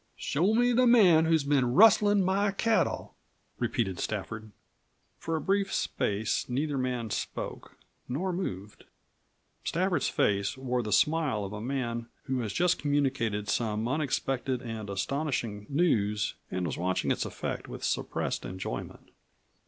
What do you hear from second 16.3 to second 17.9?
and was watching its effect with